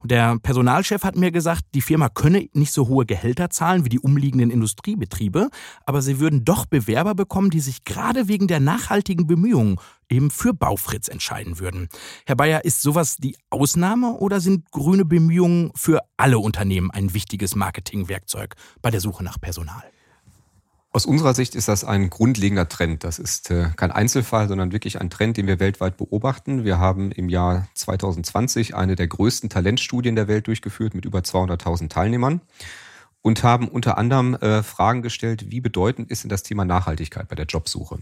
[0.02, 3.88] Und der Personalchef hat mir gesagt, die Firma könne nicht so hohe Gehälter zahlen wie
[3.88, 5.48] die umliegenden Industriebetriebe,
[5.84, 10.54] aber sie würden doch Bewerber bekommen, die sich gerade wegen der nachhaltigen Bemühungen eben für
[10.54, 11.88] Baufritz entscheiden würden.
[12.26, 17.54] Herr Bayer, ist sowas die Ausnahme oder sind grüne Bemühungen für alle Unternehmen ein wichtiges
[17.54, 19.82] Marketingwerkzeug bei der Suche nach Personal?
[20.94, 23.02] Aus unserer Sicht ist das ein grundlegender Trend.
[23.02, 26.64] Das ist äh, kein Einzelfall, sondern wirklich ein Trend, den wir weltweit beobachten.
[26.64, 31.88] Wir haben im Jahr 2020 eine der größten Talentstudien der Welt durchgeführt mit über 200.000
[31.88, 32.42] Teilnehmern
[33.24, 37.34] und haben unter anderem äh, Fragen gestellt, wie bedeutend ist denn das Thema Nachhaltigkeit bei
[37.34, 37.96] der Jobsuche?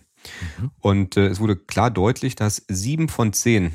[0.59, 0.71] Mhm.
[0.81, 3.73] Und äh, es wurde klar deutlich, dass sieben von zehn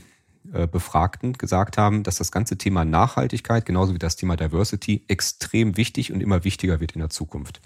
[0.52, 5.78] äh, Befragten gesagt haben, dass das ganze Thema Nachhaltigkeit, genauso wie das Thema Diversity, extrem
[5.78, 7.62] wichtig und immer wichtiger wird in der Zukunft.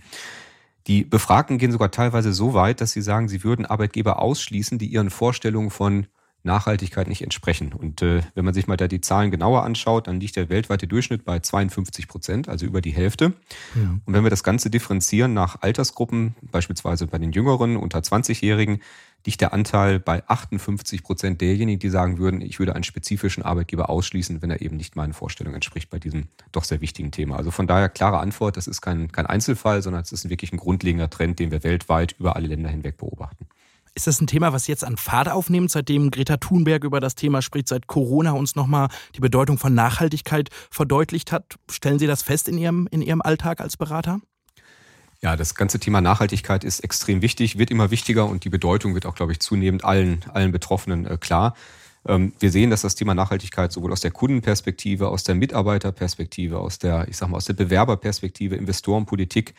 [0.85, 4.87] Die Befragten gehen sogar teilweise so weit, dass sie sagen, sie würden Arbeitgeber ausschließen, die
[4.87, 6.05] ihren Vorstellungen von
[6.43, 7.73] Nachhaltigkeit nicht entsprechen.
[7.73, 10.87] Und äh, wenn man sich mal da die Zahlen genauer anschaut, dann liegt der weltweite
[10.87, 13.33] Durchschnitt bei 52 Prozent, also über die Hälfte.
[13.75, 13.99] Ja.
[14.05, 18.81] Und wenn wir das Ganze differenzieren nach Altersgruppen, beispielsweise bei den Jüngeren unter 20-Jährigen,
[19.25, 23.89] liegt der Anteil bei 58 Prozent derjenigen, die sagen würden, ich würde einen spezifischen Arbeitgeber
[23.89, 27.35] ausschließen, wenn er eben nicht meinen Vorstellungen entspricht bei diesem doch sehr wichtigen Thema.
[27.37, 30.57] Also von daher klare Antwort, das ist kein, kein Einzelfall, sondern es ist wirklich ein
[30.57, 33.45] grundlegender Trend, den wir weltweit über alle Länder hinweg beobachten.
[33.93, 37.41] Ist das ein Thema, was jetzt an Fahrt aufnimmt, seitdem Greta Thunberg über das Thema
[37.41, 41.55] spricht, seit Corona uns nochmal die Bedeutung von Nachhaltigkeit verdeutlicht hat?
[41.69, 44.21] Stellen Sie das fest in Ihrem, in Ihrem Alltag als Berater?
[45.21, 49.05] Ja, das ganze Thema Nachhaltigkeit ist extrem wichtig, wird immer wichtiger und die Bedeutung wird
[49.05, 51.53] auch, glaube ich, zunehmend allen, allen Betroffenen äh, klar.
[52.07, 56.79] Ähm, wir sehen, dass das Thema Nachhaltigkeit sowohl aus der Kundenperspektive, aus der Mitarbeiterperspektive, aus
[56.79, 59.53] der, ich sag mal, aus der Bewerberperspektive, Investorenpolitik,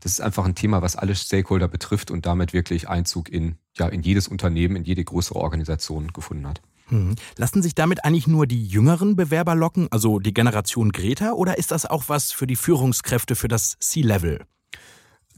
[0.00, 3.88] das ist einfach ein Thema, was alle Stakeholder betrifft und damit wirklich Einzug in, ja,
[3.88, 6.60] in jedes Unternehmen, in jede größere Organisation gefunden hat.
[6.88, 7.16] Hm.
[7.36, 11.70] Lassen sich damit eigentlich nur die jüngeren Bewerber locken, also die Generation Greta, oder ist
[11.72, 14.44] das auch was für die Führungskräfte für das C-Level?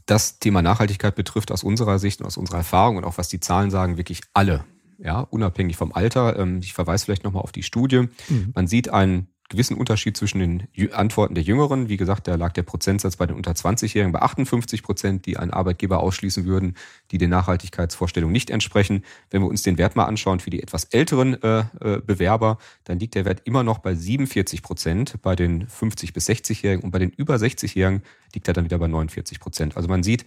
[0.05, 3.39] Das Thema Nachhaltigkeit betrifft aus unserer Sicht und aus unserer Erfahrung und auch was die
[3.39, 4.63] Zahlen sagen, wirklich alle
[5.03, 6.37] ja, unabhängig vom Alter.
[6.37, 8.07] Ähm, ich verweise vielleicht nochmal auf die Studie.
[8.29, 8.51] Mhm.
[8.53, 11.89] Man sieht einen gewissen Unterschied zwischen den Antworten der Jüngeren.
[11.89, 15.51] Wie gesagt, da lag der Prozentsatz bei den unter 20-Jährigen bei 58 Prozent, die einen
[15.51, 16.75] Arbeitgeber ausschließen würden,
[17.11, 19.03] die den Nachhaltigkeitsvorstellungen nicht entsprechen.
[19.29, 22.97] Wenn wir uns den Wert mal anschauen für die etwas älteren äh, äh Bewerber, dann
[22.97, 26.99] liegt der Wert immer noch bei 47 Prozent bei den 50 bis 60-Jährigen und bei
[26.99, 29.75] den über 60-Jährigen liegt er dann wieder bei 49 Prozent.
[29.75, 30.25] Also man sieht,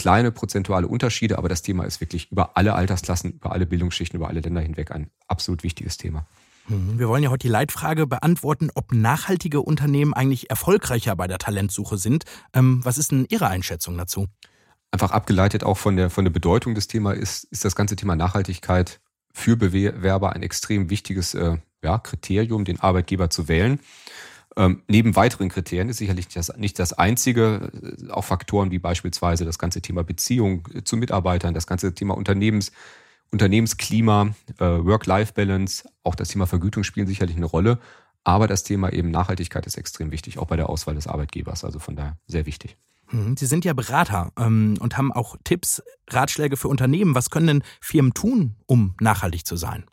[0.00, 4.28] kleine prozentuale Unterschiede, aber das Thema ist wirklich über alle Altersklassen, über alle Bildungsschichten, über
[4.28, 6.26] alle Länder hinweg ein absolut wichtiges Thema.
[6.68, 6.98] Mhm.
[6.98, 11.98] Wir wollen ja heute die Leitfrage beantworten, ob nachhaltige Unternehmen eigentlich erfolgreicher bei der Talentsuche
[11.98, 12.24] sind.
[12.54, 14.26] Ähm, was ist denn Ihre Einschätzung dazu?
[14.90, 18.16] Einfach abgeleitet auch von der, von der Bedeutung des Themas ist, ist das ganze Thema
[18.16, 19.00] Nachhaltigkeit
[19.34, 23.80] für Bewerber ein extrem wichtiges äh, ja, Kriterium, den Arbeitgeber zu wählen.
[24.56, 28.78] Ähm, neben weiteren Kriterien ist sicherlich nicht das, nicht das einzige, äh, auch Faktoren wie
[28.78, 32.72] beispielsweise das ganze Thema Beziehung äh, zu Mitarbeitern, das ganze Thema Unternehmens,
[33.30, 37.78] Unternehmensklima, äh, Work-Life-Balance, auch das Thema Vergütung spielen sicherlich eine Rolle.
[38.24, 41.64] Aber das Thema eben Nachhaltigkeit ist extrem wichtig, auch bei der Auswahl des Arbeitgebers.
[41.64, 42.76] Also von daher sehr wichtig.
[43.10, 47.14] Mhm, Sie sind ja Berater ähm, und haben auch Tipps, Ratschläge für Unternehmen.
[47.14, 49.84] Was können denn Firmen tun, um nachhaltig zu sein?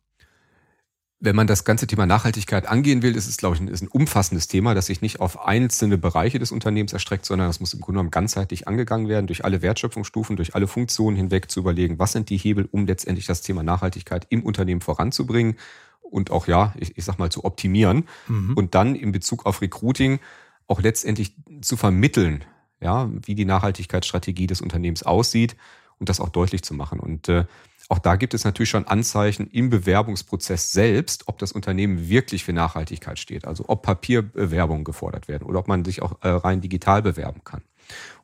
[1.19, 3.88] Wenn man das ganze Thema Nachhaltigkeit angehen will, ist es, glaube ich, ein, ist ein
[3.88, 7.82] umfassendes Thema, das sich nicht auf einzelne Bereiche des Unternehmens erstreckt, sondern das muss im
[7.82, 12.12] Grunde genommen ganzheitlich angegangen werden, durch alle Wertschöpfungsstufen, durch alle Funktionen hinweg zu überlegen, was
[12.12, 15.56] sind die Hebel, um letztendlich das Thema Nachhaltigkeit im Unternehmen voranzubringen
[16.01, 18.53] und auch, ja, ich, ich sag mal, zu optimieren mhm.
[18.56, 20.19] und dann in Bezug auf Recruiting
[20.67, 22.43] auch letztendlich zu vermitteln,
[22.80, 25.56] ja, wie die Nachhaltigkeitsstrategie des Unternehmens aussieht
[25.99, 26.99] und das auch deutlich zu machen.
[26.99, 27.45] Und äh,
[27.89, 32.54] auch da gibt es natürlich schon Anzeichen im Bewerbungsprozess selbst, ob das Unternehmen wirklich für
[32.54, 33.45] Nachhaltigkeit steht.
[33.45, 37.62] Also ob Papierbewerbungen gefordert werden oder ob man sich auch äh, rein digital bewerben kann.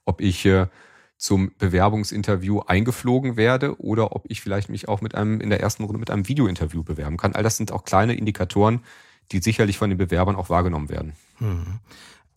[0.03, 0.67] Ob ich äh,
[1.17, 5.85] zum Bewerbungsinterview eingeflogen werde oder ob ich vielleicht mich auch mit einem in der ersten
[5.85, 7.33] Runde mit einem Videointerview bewerben kann.
[7.33, 8.81] All das sind auch kleine Indikatoren,
[9.31, 11.13] die sicherlich von den Bewerbern auch wahrgenommen werden.
[11.37, 11.79] Hm.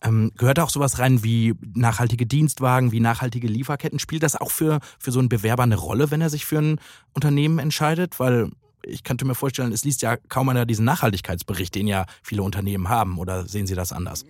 [0.03, 3.99] Ähm, gehört auch sowas rein wie nachhaltige Dienstwagen, wie nachhaltige Lieferketten?
[3.99, 6.79] Spielt das auch für, für so einen Bewerber eine Rolle, wenn er sich für ein
[7.13, 8.19] Unternehmen entscheidet?
[8.19, 8.51] Weil
[8.83, 12.89] ich könnte mir vorstellen, es liest ja kaum einer diesen Nachhaltigkeitsbericht, den ja viele Unternehmen
[12.89, 13.17] haben.
[13.17, 14.25] Oder sehen Sie das anders?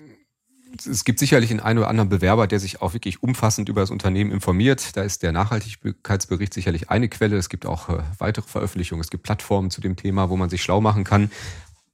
[0.86, 3.90] Es gibt sicherlich einen einen oder anderen Bewerber, der sich auch wirklich umfassend über das
[3.90, 4.96] Unternehmen informiert.
[4.96, 7.38] Da ist der Nachhaltigkeitsbericht sicherlich eine Quelle.
[7.38, 9.02] Es gibt auch äh, weitere Veröffentlichungen.
[9.02, 11.32] Es gibt Plattformen zu dem Thema, wo man sich schlau machen kann.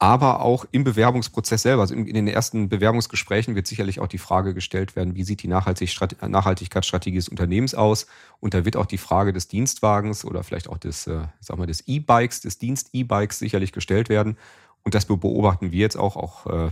[0.03, 4.53] Aber auch im Bewerbungsprozess selber, also in, den ersten Bewerbungsgesprächen wird sicherlich auch die Frage
[4.53, 8.07] gestellt werden, wie sieht die Nachhaltigkeitsstrategie des Unternehmens aus?
[8.41, 11.67] Und da wird auch die Frage des Dienstwagens oder vielleicht auch des, äh, sag mal,
[11.67, 14.35] des E-Bikes, des Dienst-E-Bikes sicherlich gestellt werden.
[14.83, 16.71] Und das beobachten wir jetzt auch, auch äh,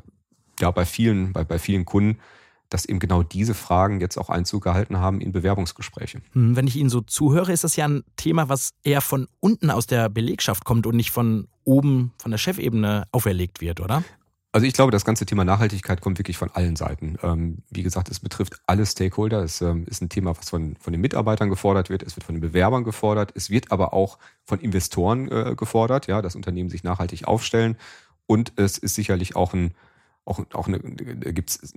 [0.60, 2.20] ja, bei vielen, bei, bei vielen Kunden,
[2.68, 6.22] dass eben genau diese Fragen jetzt auch Einzug gehalten haben in Bewerbungsgespräche.
[6.34, 9.70] Hm, wenn ich Ihnen so zuhöre, ist das ja ein Thema, was eher von unten
[9.70, 14.04] aus der Belegschaft kommt und nicht von oben, von der Chefebene auferlegt wird, oder?
[14.54, 17.18] Also ich glaube, das ganze Thema Nachhaltigkeit kommt wirklich von allen Seiten.
[17.24, 19.42] Ähm, wie gesagt, es betrifft alle Stakeholder.
[19.42, 22.04] Es ähm, ist ein Thema, was von, von den Mitarbeitern gefordert wird.
[22.04, 23.32] Es wird von den Bewerbern gefordert.
[23.34, 27.78] Es wird aber auch von Investoren äh, gefordert, ja, dass Unternehmen sich nachhaltig aufstellen.
[28.28, 29.74] Und es ist sicherlich auch ein,
[30.26, 31.74] auch, auch gibt es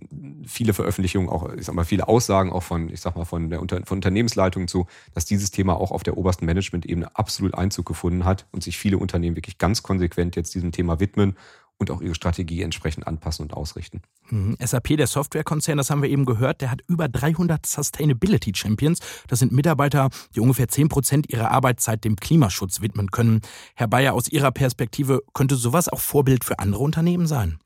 [0.46, 3.60] viele Veröffentlichungen, auch, ich sag mal, viele Aussagen auch von, ich sag mal, von der
[3.60, 8.24] Unter, von Unternehmensleitungen zu, dass dieses Thema auch auf der obersten Management-Ebene absolut Einzug gefunden
[8.24, 11.36] hat und sich viele Unternehmen wirklich ganz konsequent jetzt diesem Thema widmen
[11.78, 14.02] und auch ihre Strategie entsprechend anpassen und ausrichten.
[14.30, 14.56] Mhm.
[14.64, 19.00] SAP, der Softwarekonzern, das haben wir eben gehört, der hat über 300 Sustainability Champions.
[19.26, 23.40] Das sind Mitarbeiter, die ungefähr 10 Prozent ihrer Arbeitszeit dem Klimaschutz widmen können.
[23.74, 27.58] Herr Bayer, aus Ihrer Perspektive könnte sowas auch Vorbild für andere Unternehmen sein?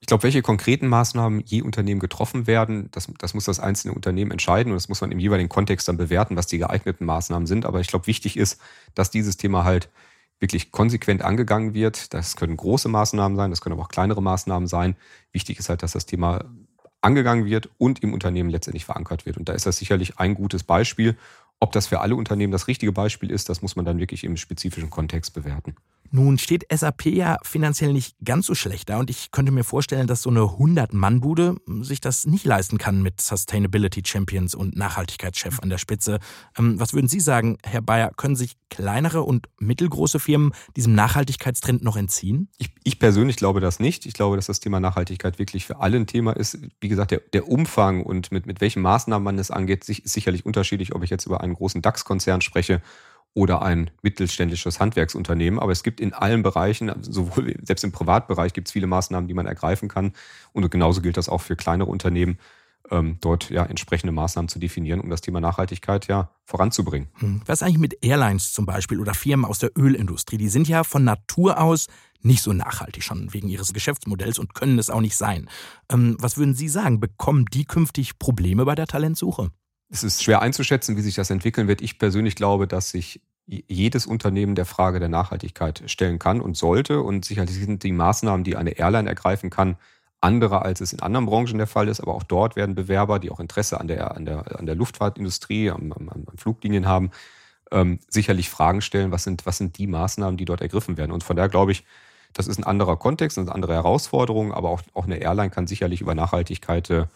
[0.00, 4.30] Ich glaube, welche konkreten Maßnahmen je Unternehmen getroffen werden, das, das muss das einzelne Unternehmen
[4.30, 7.64] entscheiden und das muss man im jeweiligen Kontext dann bewerten, was die geeigneten Maßnahmen sind.
[7.64, 8.60] Aber ich glaube, wichtig ist,
[8.94, 9.88] dass dieses Thema halt
[10.38, 12.12] wirklich konsequent angegangen wird.
[12.12, 14.96] Das können große Maßnahmen sein, das können aber auch kleinere Maßnahmen sein.
[15.32, 16.44] Wichtig ist halt, dass das Thema
[17.00, 19.38] angegangen wird und im Unternehmen letztendlich verankert wird.
[19.38, 21.16] Und da ist das sicherlich ein gutes Beispiel.
[21.58, 24.36] Ob das für alle Unternehmen das richtige Beispiel ist, das muss man dann wirklich im
[24.36, 25.76] spezifischen Kontext bewerten.
[26.10, 30.06] Nun steht SAP ja finanziell nicht ganz so schlecht da und ich könnte mir vorstellen,
[30.06, 35.70] dass so eine 100-Mann-Bude sich das nicht leisten kann mit Sustainability Champions und Nachhaltigkeitschef an
[35.70, 36.18] der Spitze.
[36.58, 41.82] Ähm, was würden Sie sagen, Herr Bayer, können sich kleinere und mittelgroße Firmen diesem Nachhaltigkeitstrend
[41.82, 42.48] noch entziehen?
[42.58, 44.06] Ich, ich persönlich glaube das nicht.
[44.06, 46.58] Ich glaube, dass das Thema Nachhaltigkeit wirklich für alle ein Thema ist.
[46.80, 50.44] Wie gesagt, der, der Umfang und mit, mit welchen Maßnahmen man es angeht, ist sicherlich
[50.44, 52.82] unterschiedlich, ob ich jetzt über einen großen DAX-Konzern spreche
[53.34, 55.58] oder ein mittelständisches Handwerksunternehmen.
[55.58, 59.34] Aber es gibt in allen Bereichen, sowohl selbst im Privatbereich, gibt es viele Maßnahmen, die
[59.34, 60.12] man ergreifen kann.
[60.52, 62.38] Und genauso gilt das auch für kleinere Unternehmen,
[62.90, 67.08] ähm, dort ja entsprechende Maßnahmen zu definieren, um das Thema Nachhaltigkeit ja voranzubringen.
[67.14, 67.42] Hm.
[67.46, 70.38] Was eigentlich mit Airlines zum Beispiel oder Firmen aus der Ölindustrie?
[70.38, 71.88] Die sind ja von Natur aus
[72.22, 75.48] nicht so nachhaltig schon wegen ihres Geschäftsmodells und können es auch nicht sein.
[75.90, 77.00] Ähm, was würden Sie sagen?
[77.00, 79.50] Bekommen die künftig Probleme bei der Talentsuche?
[79.88, 81.80] Es ist schwer einzuschätzen, wie sich das entwickeln wird.
[81.80, 87.00] Ich persönlich glaube, dass sich jedes Unternehmen der Frage der Nachhaltigkeit stellen kann und sollte.
[87.00, 89.76] Und sicherlich sind die Maßnahmen, die eine Airline ergreifen kann,
[90.20, 92.00] andere, als es in anderen Branchen der Fall ist.
[92.00, 95.70] Aber auch dort werden Bewerber, die auch Interesse an der, an der, an der Luftfahrtindustrie,
[95.70, 97.10] am, am Fluglinien haben,
[97.70, 101.12] ähm, sicherlich Fragen stellen, was sind, was sind die Maßnahmen, die dort ergriffen werden.
[101.12, 101.84] Und von daher glaube ich,
[102.32, 106.00] das ist ein anderer Kontext, eine andere Herausforderung, aber auch, auch eine Airline kann sicherlich
[106.00, 107.06] über Nachhaltigkeit äh,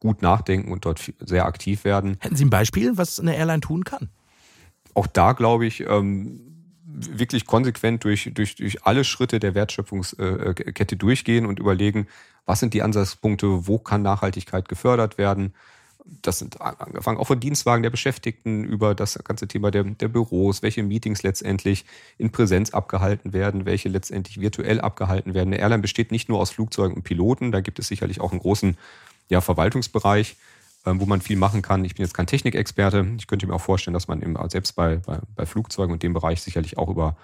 [0.00, 2.16] gut nachdenken und dort sehr aktiv werden.
[2.20, 4.08] Hätten Sie ein Beispiel, was eine Airline tun kann?
[4.94, 6.40] Auch da glaube ich, ähm,
[6.88, 12.06] wirklich konsequent durch, durch, durch alle Schritte der Wertschöpfungskette durchgehen und überlegen,
[12.46, 15.54] was sind die Ansatzpunkte, wo kann Nachhaltigkeit gefördert werden.
[16.22, 20.62] Das sind angefangen auch von Dienstwagen der Beschäftigten über das ganze Thema der, der Büros,
[20.62, 21.84] welche Meetings letztendlich
[22.16, 25.52] in Präsenz abgehalten werden, welche letztendlich virtuell abgehalten werden.
[25.52, 28.40] Eine Airline besteht nicht nur aus Flugzeugen und Piloten, da gibt es sicherlich auch einen
[28.40, 28.78] großen
[29.28, 30.36] ja, Verwaltungsbereich,
[30.86, 31.84] ähm, wo man viel machen kann.
[31.84, 33.06] Ich bin jetzt kein Technikexperte.
[33.18, 36.14] Ich könnte mir auch vorstellen, dass man eben selbst bei, bei, bei Flugzeugen und dem
[36.14, 37.16] Bereich sicherlich auch über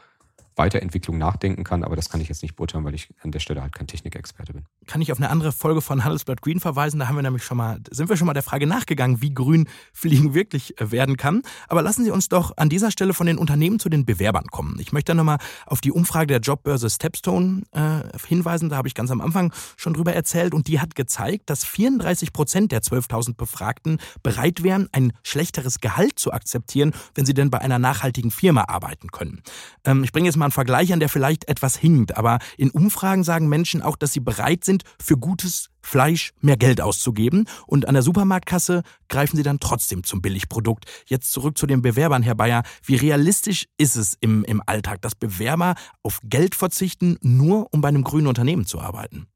[0.56, 3.62] Weiterentwicklung nachdenken kann, aber das kann ich jetzt nicht beurteilen, weil ich an der Stelle
[3.62, 4.64] halt kein Technikexperte bin.
[4.86, 7.00] Kann ich auf eine andere Folge von Handelsblatt Green verweisen?
[7.00, 9.68] Da haben wir nämlich schon mal, sind wir schon mal der Frage nachgegangen, wie grün
[9.92, 11.42] Fliegen wirklich äh, werden kann.
[11.68, 14.78] Aber lassen Sie uns doch an dieser Stelle von den Unternehmen zu den Bewerbern kommen.
[14.78, 18.68] Ich möchte nochmal auf die Umfrage der Jobbörse Stepstone äh, hinweisen.
[18.68, 22.32] Da habe ich ganz am Anfang schon drüber erzählt und die hat gezeigt, dass 34
[22.32, 27.60] Prozent der 12.000 Befragten bereit wären, ein schlechteres Gehalt zu akzeptieren, wenn sie denn bei
[27.60, 29.42] einer nachhaltigen Firma arbeiten können.
[29.84, 32.70] Ähm, ich bringe jetzt mal mal einen Vergleich an, der vielleicht etwas hinkt, aber in
[32.70, 37.88] Umfragen sagen Menschen auch, dass sie bereit sind, für gutes Fleisch mehr Geld auszugeben und
[37.88, 40.84] an der Supermarktkasse greifen sie dann trotzdem zum Billigprodukt.
[41.06, 42.62] Jetzt zurück zu den Bewerbern, Herr Bayer.
[42.84, 47.88] Wie realistisch ist es im, im Alltag, dass Bewerber auf Geld verzichten, nur um bei
[47.88, 49.26] einem grünen Unternehmen zu arbeiten?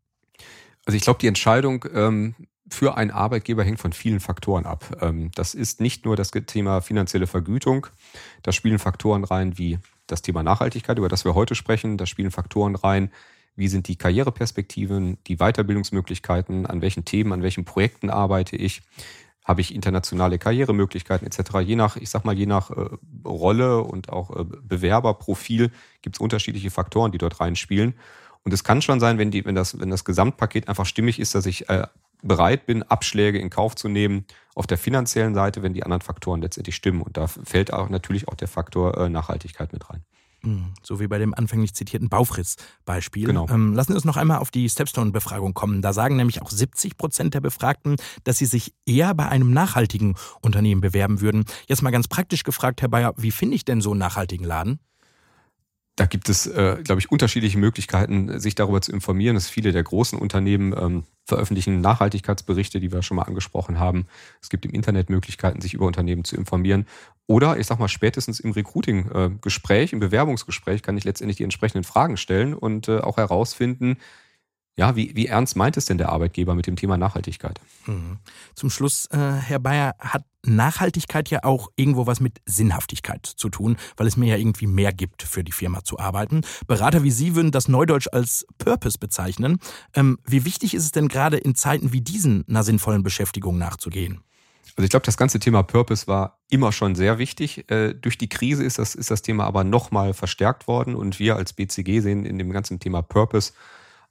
[0.85, 2.35] Also ich glaube, die Entscheidung, ähm,
[2.71, 4.99] für einen Arbeitgeber hängt von vielen Faktoren ab.
[5.01, 7.87] Ähm, das ist nicht nur das Thema finanzielle Vergütung.
[8.42, 11.97] Da spielen Faktoren rein wie das Thema Nachhaltigkeit, über das wir heute sprechen.
[11.97, 13.11] Da spielen Faktoren rein,
[13.57, 18.83] wie sind die Karriereperspektiven, die Weiterbildungsmöglichkeiten, an welchen Themen, an welchen Projekten arbeite ich,
[19.44, 21.61] habe ich internationale Karrieremöglichkeiten etc.
[21.64, 22.90] Je nach, ich sag mal, je nach äh,
[23.25, 27.94] Rolle und auch äh, Bewerberprofil gibt es unterschiedliche Faktoren, die dort reinspielen.
[28.44, 31.35] Und es kann schon sein, wenn, die, wenn, das, wenn das Gesamtpaket einfach stimmig ist,
[31.35, 31.87] dass ich äh,
[32.22, 36.42] bereit bin, Abschläge in Kauf zu nehmen auf der finanziellen Seite, wenn die anderen Faktoren
[36.42, 37.02] letztendlich stimmen.
[37.02, 40.04] Und da fällt auch natürlich auch der Faktor äh, Nachhaltigkeit mit rein.
[40.42, 43.26] Hm, so wie bei dem anfänglich zitierten Baufriss-Beispiel.
[43.26, 43.48] Genau.
[43.48, 45.83] Ähm, lassen Sie uns noch einmal auf die Stepstone-Befragung kommen.
[45.83, 50.14] Da sagen nämlich auch 70 Prozent der Befragten, dass sie sich eher bei einem nachhaltigen
[50.40, 51.44] Unternehmen bewerben würden.
[51.66, 54.78] Jetzt mal ganz praktisch gefragt, Herr Bayer, wie finde ich denn so einen nachhaltigen Laden?
[55.98, 59.34] Da gibt es, äh, glaube ich, unterschiedliche Möglichkeiten, sich darüber zu informieren.
[59.34, 64.06] Dass viele der großen Unternehmen ähm, veröffentlichen Nachhaltigkeitsberichte, die wir schon mal angesprochen haben.
[64.40, 66.87] Es gibt im Internet Möglichkeiten, sich über Unternehmen zu informieren.
[67.26, 72.16] Oder ich sag mal, spätestens im Recruiting-Gespräch, im Bewerbungsgespräch kann ich letztendlich die entsprechenden Fragen
[72.16, 73.96] stellen und äh, auch herausfinden,
[74.79, 77.61] ja, wie, wie ernst meint es denn der Arbeitgeber mit dem Thema Nachhaltigkeit?
[77.87, 78.19] Mhm.
[78.55, 83.77] Zum Schluss, äh, Herr Bayer, hat Nachhaltigkeit ja auch irgendwo was mit Sinnhaftigkeit zu tun,
[83.97, 86.43] weil es mir ja irgendwie mehr gibt, für die Firma zu arbeiten.
[86.69, 89.59] Berater wie Sie würden das Neudeutsch als Purpose bezeichnen.
[89.95, 94.21] Ähm, wie wichtig ist es denn gerade in Zeiten wie diesen einer sinnvollen Beschäftigung nachzugehen?
[94.77, 97.69] Also ich glaube, das ganze Thema Purpose war immer schon sehr wichtig.
[97.69, 101.35] Äh, durch die Krise ist das, ist das Thema aber nochmal verstärkt worden und wir
[101.35, 103.55] als BCG sehen in dem ganzen Thema Purpose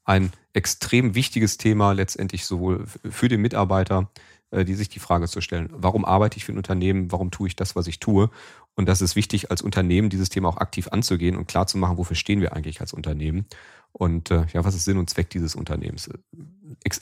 [0.07, 4.09] ein extrem wichtiges Thema letztendlich sowohl für den Mitarbeiter,
[4.49, 7.49] äh, die sich die Frage zu stellen, warum arbeite ich für ein Unternehmen, warum tue
[7.49, 8.31] ich das, was ich tue?
[8.75, 11.97] Und das ist wichtig, als Unternehmen dieses Thema auch aktiv anzugehen und klar zu machen,
[11.97, 13.45] wofür stehen wir eigentlich als Unternehmen
[13.91, 16.09] und äh, ja, was ist Sinn und Zweck dieses Unternehmens?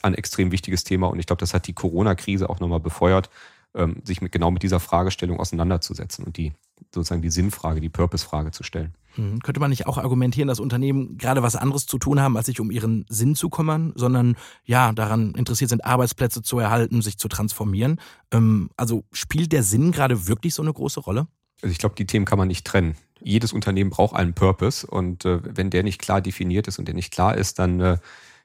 [0.02, 3.30] Ein extrem wichtiges Thema und ich glaube, das hat die Corona-Krise auch nochmal befeuert,
[3.74, 6.54] ähm, sich mit, genau mit dieser Fragestellung auseinanderzusetzen und die
[6.92, 8.94] sozusagen die Sinnfrage, die Purpose-Frage zu stellen.
[9.16, 9.40] Hm.
[9.40, 12.60] Könnte man nicht auch argumentieren, dass Unternehmen gerade was anderes zu tun haben, als sich
[12.60, 17.28] um ihren Sinn zu kümmern, sondern ja, daran interessiert sind, Arbeitsplätze zu erhalten, sich zu
[17.28, 18.00] transformieren?
[18.30, 21.26] Ähm, also spielt der Sinn gerade wirklich so eine große Rolle?
[21.62, 22.96] Also ich glaube, die Themen kann man nicht trennen.
[23.22, 26.94] Jedes Unternehmen braucht einen Purpose und äh, wenn der nicht klar definiert ist und der
[26.94, 27.98] nicht klar ist, dann äh,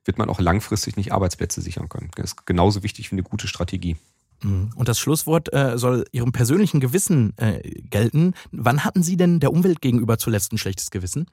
[0.06, 2.10] wird man auch langfristig nicht Arbeitsplätze sichern können.
[2.16, 3.98] Das ist genauso wichtig wie eine gute Strategie.
[4.44, 4.72] Mhm.
[4.76, 8.34] Und das Schlusswort äh, soll Ihrem persönlichen Gewissen äh, gelten.
[8.52, 11.28] Wann hatten Sie denn der Umwelt gegenüber zuletzt ein schlechtes Gewissen?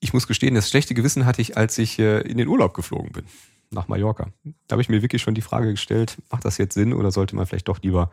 [0.00, 3.12] Ich muss gestehen, das schlechte Gewissen hatte ich, als ich äh, in den Urlaub geflogen
[3.12, 3.24] bin,
[3.70, 4.28] nach Mallorca.
[4.66, 7.34] Da habe ich mir wirklich schon die Frage gestellt, macht das jetzt Sinn oder sollte
[7.34, 8.10] man vielleicht doch lieber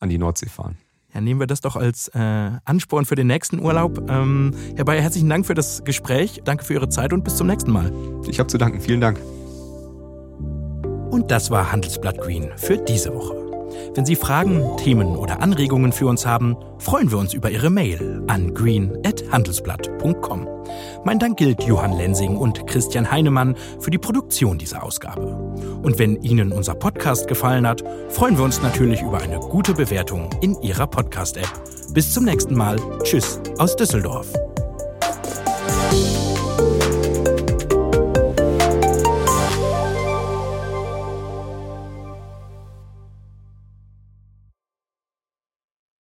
[0.00, 0.76] an die Nordsee fahren?
[1.14, 4.10] Ja, nehmen wir das doch als äh, Ansporn für den nächsten Urlaub.
[4.10, 6.42] Ähm, Herr Bayer, herzlichen Dank für das Gespräch.
[6.44, 7.92] Danke für Ihre Zeit und bis zum nächsten Mal.
[8.28, 8.80] Ich habe zu danken.
[8.80, 9.18] Vielen Dank.
[11.16, 13.34] Und das war Handelsblatt Green für diese Woche.
[13.94, 18.22] Wenn Sie Fragen, Themen oder Anregungen für uns haben, freuen wir uns über Ihre Mail
[18.26, 20.46] an green.handelsblatt.com.
[21.06, 25.26] Mein Dank gilt Johann Lensing und Christian Heinemann für die Produktion dieser Ausgabe.
[25.82, 30.28] Und wenn Ihnen unser Podcast gefallen hat, freuen wir uns natürlich über eine gute Bewertung
[30.42, 31.48] in Ihrer Podcast-App.
[31.94, 32.76] Bis zum nächsten Mal.
[33.04, 34.30] Tschüss aus Düsseldorf.